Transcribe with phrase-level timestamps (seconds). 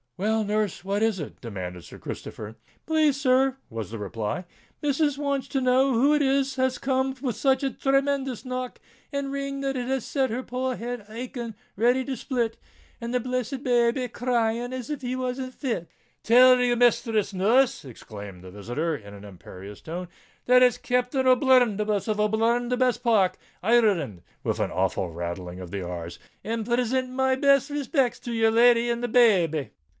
[0.17, 2.55] "Well, nurse—what is it?" demanded Sir Christopher.
[2.85, 4.45] "Please, sir," was the reply,
[4.81, 8.79] "missus wants to know who it was as come with such a chemendous knock
[9.11, 12.57] and ring that it has set her poor head a aching ready to split,
[12.99, 15.89] and the blessed babby a crying as if he was in fits."
[16.21, 20.07] "Tell your misthress, nurse," exclaimed the visitor, in an imperious tone,
[20.45, 25.69] "that it's Captain O'Bluntherbuss, of Bluntherbuss Park, Ir r reland," with an awful rattling of
[25.71, 29.69] the r's; "and prisint my best rispicts to your lady and the babby."